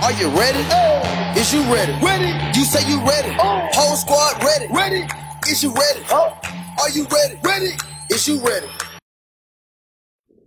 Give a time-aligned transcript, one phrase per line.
[0.00, 0.62] Are you ready?
[1.34, 1.92] Is you ready?
[2.00, 2.30] Ready.
[2.56, 3.34] You say you ready.
[3.74, 4.68] Whole squad ready.
[4.72, 5.04] Ready.
[5.50, 6.00] Is you ready?
[6.10, 6.38] Oh.
[6.78, 7.36] Are you ready?
[7.42, 7.72] Ready.
[8.08, 8.68] Is you ready?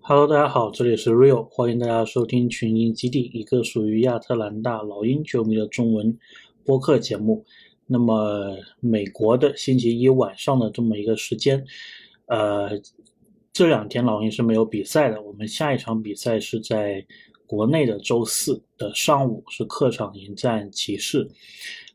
[0.00, 6.18] Hello，大家好，这里是 Real，欢迎大家收听群英基地，一个属于亚特兰大老鹰球迷的中文
[6.64, 7.44] 播客节目。
[7.86, 11.62] 那么，美国的星期一晚上的这么一个时间，
[12.26, 12.70] 呃，
[13.52, 15.20] 这两天老鹰是没有比赛的。
[15.20, 17.04] 我们下一场比赛是在
[17.46, 21.28] 国内的周四的上午，是客场迎战骑士。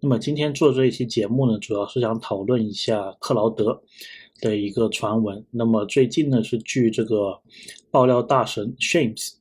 [0.00, 3.80] 那么今天做这一期节目呢，主要是想讨论一下克劳德
[4.40, 5.44] 的一个传闻。
[5.50, 7.40] 那么最近呢，是据这个
[7.90, 9.32] 爆料大神 Shames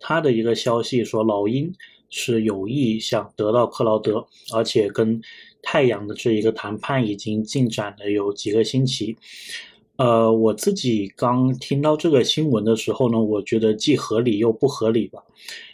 [0.00, 1.72] 他的一个消息说，老鹰
[2.10, 5.20] 是有意想得到克劳德，而且跟
[5.62, 9.16] 太阳的这一个谈判已经进展了有几个星期。
[9.98, 15.22] 呃，我自己刚听到这个新闻的时候呢，我觉得既合理又不合理吧。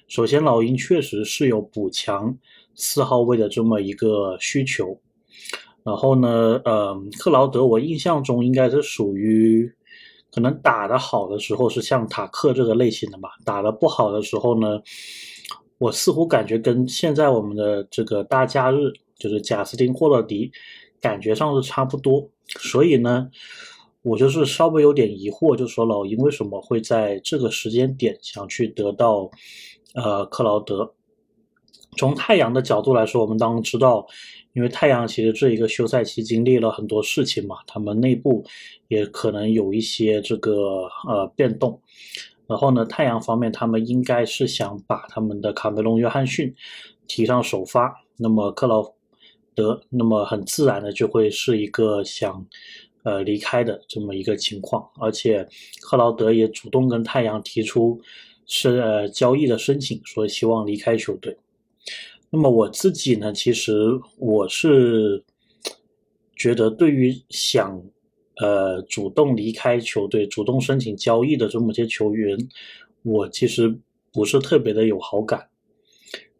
[0.08, 2.36] 首先，老鹰确实是有补强。
[2.76, 4.98] 四号位的这么一个需求，
[5.84, 9.72] 然后呢，呃，克劳德我印象中应该是属于
[10.32, 14.82] 可能打得好的时候是像塔克这个类型的吧，打得不好的时候呢，
[15.78, 20.50] 我似乎感觉跟现在我们的这个大假日就是贾斯汀霍勒迪
[21.00, 22.28] 感觉上是差不多，
[22.58, 23.30] 所以呢，
[24.04, 29.30] 我就是稍微有点疑惑，就说老鹰为什么会在这个时间点想去得到
[29.94, 30.92] 呃克劳德。
[31.96, 34.06] 从太阳的角度来说，我们当然知道，
[34.52, 38.44] 因为太阳其实这一个休赛期经历了很多事情嘛，他们内部
[38.88, 41.80] 也可能有一些这个呃变动。
[42.46, 46.54] 然后呢，太阳方面他们应该是想把他们的卡梅隆·约翰逊
[47.06, 48.84] 提上首发，那么克劳
[49.54, 52.44] 德，那么很自然的就会是一个想
[53.04, 55.48] 呃离开的这么一个情况，而且
[55.80, 58.00] 克劳德也主动跟太阳提出
[58.46, 61.36] 是呃交易的申请，说希望离开球队。
[62.30, 63.72] 那么我自己呢，其实
[64.18, 65.22] 我是
[66.34, 67.80] 觉得，对于想
[68.40, 72.36] 呃主动离开球队、主动申请交易的这么些球员，
[73.02, 73.78] 我其实
[74.12, 75.48] 不是特别的有好感。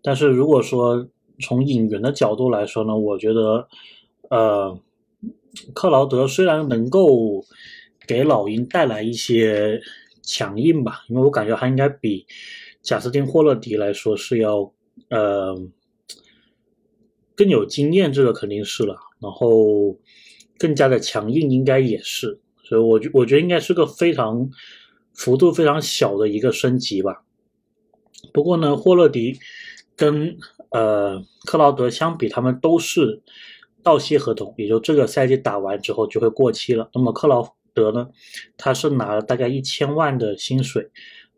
[0.02, 1.08] 但是如果说
[1.40, 3.68] 从引援的角度来说呢，我觉得
[4.30, 4.76] 呃
[5.74, 7.44] 克劳德虽然能够
[8.06, 9.80] 给老鹰带来一些
[10.22, 12.26] 强硬吧，因为我感觉他应该比
[12.82, 14.72] 贾斯汀霍勒迪来说是要
[15.10, 15.56] 呃。
[17.36, 18.96] 更有经验，这个肯定是了。
[19.20, 19.98] 然后
[20.56, 22.38] 更加的强硬，应该也是。
[22.62, 24.48] 所以，我觉我觉得应该是个非常
[25.14, 27.24] 幅度非常小的一个升级吧。
[28.32, 29.36] 不过呢，霍勒迪
[29.96, 30.36] 跟
[30.70, 33.20] 呃克劳德相比，他们都是
[33.84, 36.88] 到期合同，也就这个赛季打完之后就会过期了。
[36.94, 38.08] 那么克劳德呢，
[38.56, 40.90] 他是拿了大概一千万的薪水，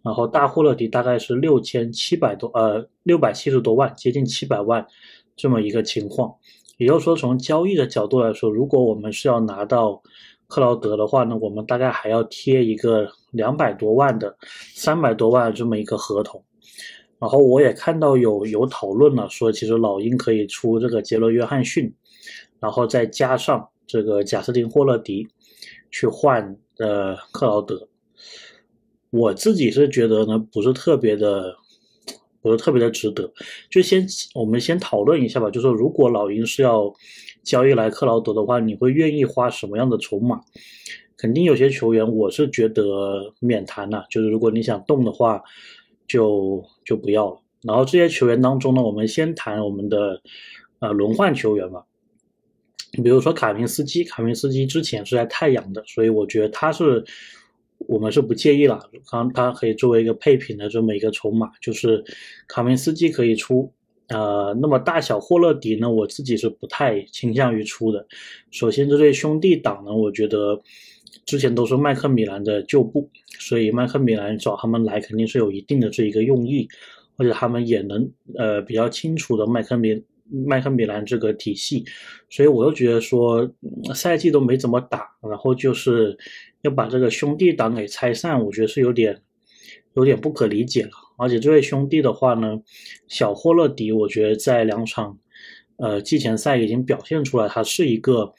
[0.03, 4.87] 然后大霍勒迪大概是六千七百多，呃，六百七十多万，接近七百万。
[5.39, 6.35] 这么一个情况，
[6.79, 10.03] 也就是说，从交易的角度来说，如果我们是要拿到
[10.47, 14.35] 克劳德的话呢，我们大概还要贴一个两百多万的、
[14.75, 16.43] 三百多万这么一个合同。
[17.19, 21.95] 然后我也看到有有讨论了，说其实老鹰可以出这个杰罗约翰逊，
[22.61, 25.27] 然后再加上这个贾斯汀霍勒迪
[25.91, 27.89] 去换呃克劳德。
[29.11, 31.57] 我自己是觉得呢，不是特别的。
[32.43, 33.29] 不是特别的值得，
[33.69, 35.51] 就先我们先讨论一下吧。
[35.51, 36.95] 就说如果老鹰是要
[37.43, 40.41] 交易来克劳德的话，你会愿意花什么样的筹码？
[41.17, 45.43] 肯定有些球员我是觉得免谈了，就是如果你想动的话，
[46.07, 47.41] 就就不要了。
[47.63, 50.23] 然后这些球员当中呢，我们先谈我们的
[50.79, 51.85] 呃轮换球员吧。
[53.03, 57.05] 比如说卡明斯基，卡明斯基之前是在太阳的，所以我觉得他是。
[57.89, 58.81] 我们是不介意了，
[59.11, 62.03] 刚他可以作为一个配品的这么一个筹码，就是
[62.49, 63.71] 卡明斯基可以出，
[64.09, 68.05] 呃，那么大小霍勒迪呢，我自己是不太倾向于出的。
[68.51, 70.59] 首先，这对兄弟党呢，我觉得
[71.27, 76.67] 之前都是麦克米兰的旧部，所以麦克米兰找他们来肯定是有一定的这一个用意，
[77.19, 80.03] 而且他们也能呃比较清楚的麦克米
[80.47, 81.85] 麦克米兰这个体系，
[82.31, 83.49] 所以我又觉得说
[83.95, 86.17] 赛季都没怎么打，然后就是。
[86.63, 89.23] 要把这个兄弟党给拆散，我觉得是有点
[89.95, 90.91] 有点不可理解了。
[91.17, 92.61] 而且这位兄弟的话呢，
[93.07, 95.17] 小霍勒迪，我觉得在两场
[95.77, 98.35] 呃季前赛已经表现出来，他是一个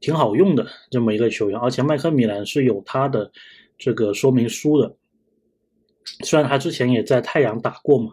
[0.00, 1.56] 挺好用的这么一个球员。
[1.56, 3.30] 而且麦克米兰是有他的
[3.78, 4.96] 这个说明书的，
[6.24, 8.10] 虽然他之前也在太阳打过嘛，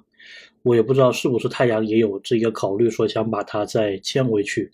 [0.63, 4.71] 我也不知道是不是太阳也有这个考虑，说想把他再签回去。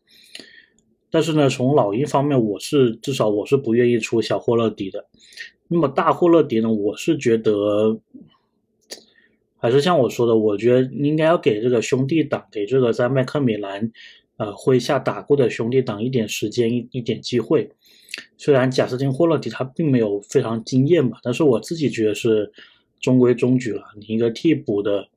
[1.09, 5.05] 但是呢，从老鹰方面，我是至少我是不愿意出小霍勒迪的。
[5.69, 7.99] 那么大霍勒迪呢，我是觉得
[9.57, 13.89] 还是像我说的，我觉得应该要给这个兄弟党，给这个在麦克米兰
[14.35, 17.69] 呃麾下打过的兄弟党一点时间，一一点机会。
[18.37, 22.51] 虽然贾斯汀霍勒迪他并没有非常惊艳吧，但是我自己觉得是
[22.99, 23.83] 中规中矩了。
[23.97, 25.07] 你一个替补的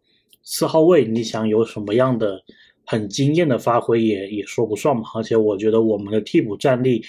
[0.52, 2.42] 四号位，你想有什么样的
[2.84, 5.04] 很惊艳的发挥也也说不上嘛。
[5.14, 7.04] 而且我觉得我们的替补战力，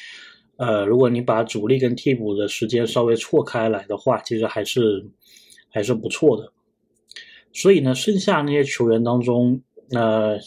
[0.58, 5.04] 呃，如果你把主力跟替补的时间稍微错开来的话，其实还是
[5.70, 6.54] 还是不错的。
[7.52, 9.60] 所以呢，剩下那些球员当中，
[9.90, 10.38] 呃，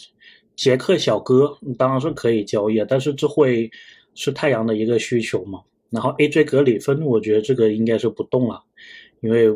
[0.55, 3.69] 杰克小哥当然是可以交易，但是这会。
[4.17, 5.59] 是太阳的一个需求嘛，
[5.89, 8.63] 然后 AJ 格里芬，我觉得这个应该是不动了，
[9.19, 9.53] 因为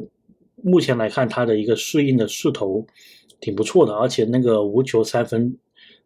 [0.61, 2.85] 目前来看他的一个适应的势头
[3.39, 5.57] 挺不错的，而且那个无球三分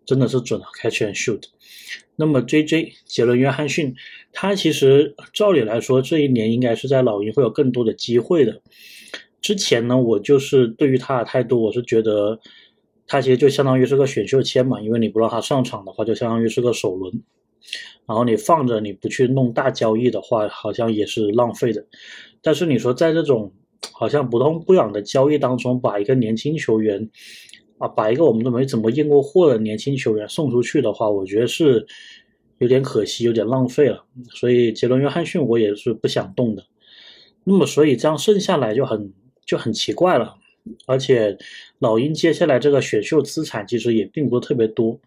[0.05, 1.43] 真的是准，catch and shoot。
[2.15, 3.95] 那么 JJ 杰伦约翰逊，
[4.31, 8.61] 他其实照理来说这一年应该是在老鹰会有更多的机会的。
[9.41, 12.39] 之前呢，我就是对于他的态度，我是觉得
[13.07, 17.23] 他其实就相当于是个选秀签嘛，因为你不让他上场的话，就相当于是个首轮。
[18.05, 21.85] 然后你放着，你不去弄大交易的话，好像也是浪费的。
[22.41, 23.51] 但是你说在这种
[23.93, 27.09] 好像不痛不痒的交易当中，把一个年轻球员
[27.77, 31.85] 啊，把一个我们都没怎么验过货的年轻球员送出去的话，我觉得是
[32.57, 34.03] 有点可惜，有点浪费了。
[34.31, 36.63] 所以杰伦约翰逊我也是不想动的。
[37.43, 39.13] 那么所以这样剩下来就很
[39.45, 40.35] 就很奇怪了。
[40.85, 41.37] 而且
[41.79, 44.97] 老鹰接下来这个选秀资产其实也并不是特别多。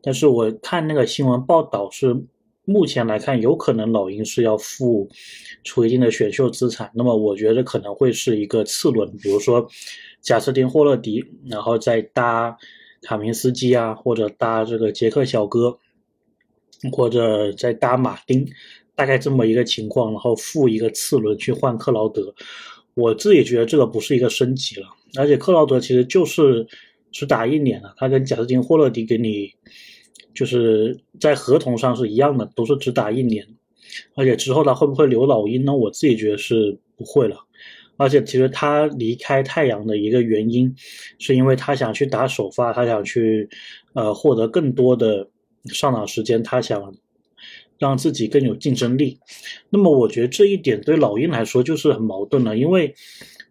[0.00, 2.16] 但是我看那个新闻报道是，
[2.64, 5.08] 目前来看有可能老鹰是要付
[5.62, 9.66] 出一定的选秀资产，那么我觉得可能会是一个次轮，比如说
[10.20, 12.56] 贾斯汀霍勒迪，然后再搭
[13.02, 15.78] 卡明斯基啊，或者搭这个杰克小哥，
[16.92, 18.46] 或者再搭马丁，
[18.94, 22.34] 大概这么一个情况，然后付一个次轮去换克劳德。
[22.94, 26.66] 我自己觉得这个不是一个升级了，而且克劳德其实就是。
[27.16, 29.48] 只打一年了，他跟贾斯汀霍勒迪给你
[30.34, 33.46] 就是在合同上是一样的，都是只打一年，
[34.16, 35.74] 而且之后他会不会留老鹰呢？
[35.74, 37.36] 我自己觉得是不会了。
[37.96, 40.74] 而且其实他离开太阳的一个原因，
[41.18, 43.48] 是因为他想去打首发，他想去
[43.92, 45.28] 呃获得更多的
[45.66, 46.92] 上场时间，他想
[47.78, 49.18] 让自己更有竞争力。
[49.70, 52.94] 那么我觉得这一点对老鹰来说就是很矛盾了，因为。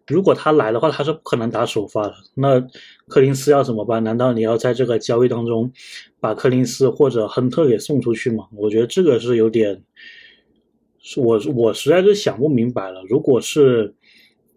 [0.06, 2.14] 如果他来的话，他是不可能打首发的。
[2.34, 2.60] 那
[3.08, 4.04] 柯林斯要怎么办？
[4.04, 5.72] 难道你要在这个交易当中
[6.20, 8.46] 把柯林斯或者亨特给送出去吗？
[8.54, 9.82] 我觉得这个是有点，
[11.16, 13.02] 我我实在是想不明白了。
[13.08, 13.94] 如果是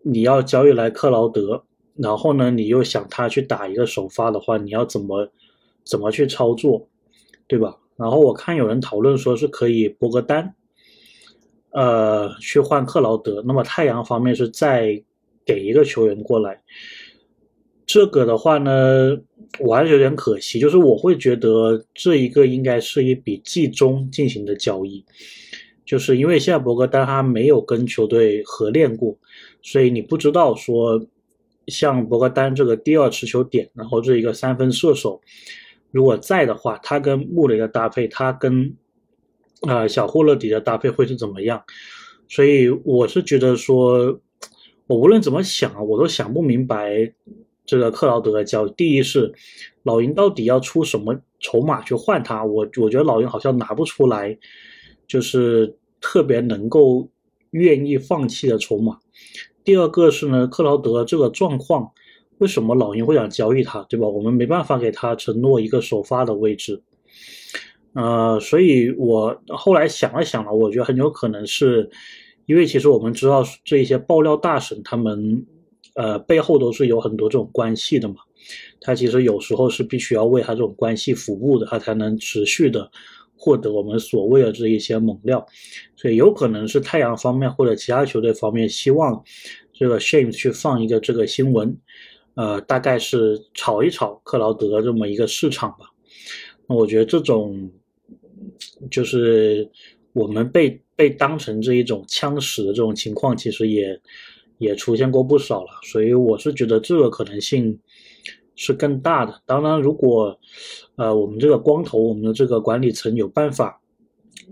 [0.04, 1.64] 你要交易来克劳德，
[1.96, 5.32] 然后呢，你又想他去打一个首发的话，你要怎么
[5.86, 6.90] 怎么去操作，
[7.48, 7.78] 对吧？
[7.96, 10.54] 然后我看有人讨论说是可以博格丹，
[11.72, 13.42] 呃，去换克劳德。
[13.48, 15.02] 那么太阳方面是在。
[15.48, 16.62] 给一个球员过来，
[17.86, 19.18] 这个的话呢，
[19.62, 20.60] 我还是有点可惜。
[20.60, 25.06] 就是我会觉得这一个应该是一笔季中进行的交易，
[25.86, 29.18] 就是因为现在博格丹他没有跟球队合练过，
[29.62, 31.02] 所以你不知道说
[31.68, 35.22] 像博格丹这个第二持球点，然后这一个三分射手
[35.92, 38.76] 如果在的话，他跟穆雷的搭配，他跟
[39.62, 41.64] 啊小霍勒迪的搭配会是怎么样？
[42.28, 44.20] 所以我是觉得说。
[44.88, 47.14] 我无论怎么想啊，我都想不明白
[47.66, 48.72] 这个克劳德的交易。
[48.72, 49.34] 第一是
[49.84, 52.44] 老鹰到底要出什么筹码去换他？
[52.46, 54.38] 我我觉得老鹰好像拿不出来，
[55.06, 57.10] 就是特别能够
[57.52, 58.98] 愿意放弃的筹码。
[59.66, 61.92] 第二个是呢，克劳德这个状况，
[62.38, 63.84] 为什么老鹰会想交易他？
[63.90, 64.08] 对吧？
[64.08, 66.82] 我们没办法给他承诺一个首发的位置。
[67.92, 71.90] 呃，所以我后来想了想了，我觉得很有可能是。
[72.48, 75.46] 因为其实我们知道这一些爆料大神，他们
[75.96, 78.16] 呃背后都是有很多这种关系的嘛。
[78.80, 82.90] 他其实有时候是必须要为他这种关系服务的，他才能持续的
[83.36, 85.46] 获得我们所谓的这一些猛料。
[85.98, 89.22] 所以有可能是太阳方面或者其他球队方面希望
[89.74, 91.78] 这个 Shame 去放一个这个新闻，
[92.36, 95.88] 呃，大概是炒一炒克劳德这么一个市场吧。
[96.70, 97.70] 那我觉得这种
[98.90, 99.70] 就是
[100.14, 100.82] 我们被。
[100.98, 104.02] 被当成这一种枪使的这种情况，其实也
[104.58, 107.80] 也出现过不少了，所以我是觉得这个可能性
[108.56, 109.40] 是更大的。
[109.46, 110.36] 当然，如果
[110.96, 113.80] 呃我们这个光头，我们的这个管理层有办法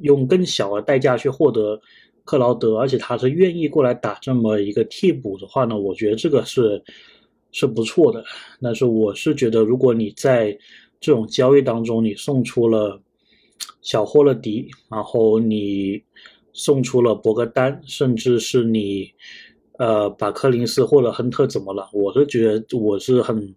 [0.01, 1.81] 用更小的代价去获得
[2.23, 6.79] 克劳德，而且他是愿意过来打这么一个替补的话呢，我觉得这个是
[7.51, 8.23] 是不错的。
[8.61, 10.55] 但是我是觉得，如果你在
[10.99, 13.01] 这种交易当中，你送出了
[13.81, 16.03] 小霍勒迪，然后你。
[16.57, 19.11] 送出了博格丹，甚至是你，
[19.77, 21.89] 呃，把柯林斯或者亨特怎么了？
[21.91, 23.53] 我是觉得我是很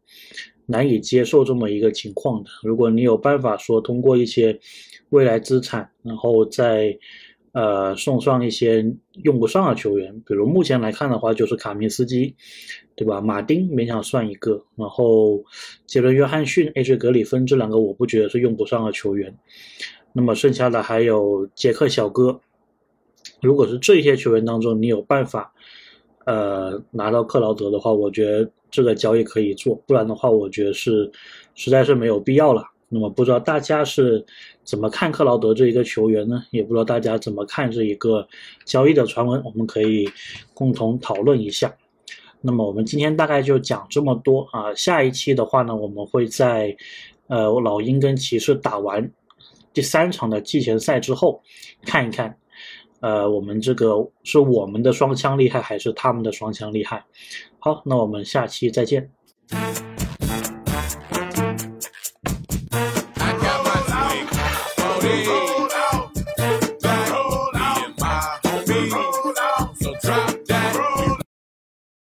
[0.67, 2.51] 难以接受这么一个情况的。
[2.65, 4.59] 如果你有办法说通过一些
[5.11, 6.99] 未来资产，然后再
[7.53, 8.85] 呃送上一些
[9.23, 12.35] 用不上的球员，比如目前来看的话，就是卡明斯基，
[12.97, 13.21] 对吧？
[13.21, 15.41] 马丁勉强算一个，然后
[15.87, 16.97] 杰伦约翰逊、A.J.
[16.97, 19.33] 格里芬这两个我不觉得是用不上的球员。
[20.13, 22.41] 那么剩下的还有杰克小哥。
[23.41, 25.53] 如果是这些球员当中，你有办法。
[26.27, 31.11] 呃，拿到克劳德的话，我觉得这个交易可以做，不然的话，我觉得是
[31.55, 32.63] 实在是没有必要了。
[32.91, 34.23] 那么不知道大家是
[34.63, 36.45] 怎么看克劳德这一个球员呢？
[36.51, 38.29] 也不知道大家怎么看这一个
[38.67, 40.07] 交易的传闻，我们可以
[40.53, 41.75] 共同讨论一下。
[42.43, 46.77] 那么我们今天大概就讲这么多啊，下一期的话呢，我们会在
[47.29, 49.11] 呃老鹰跟骑士打完
[49.73, 51.41] 第三场的季前赛之后
[51.87, 52.37] 看一看。
[53.01, 57.05] 呃，我们这个是我们的双枪厉害，还是他们的双枪厉害？
[57.59, 59.11] 好，那我们下期再见。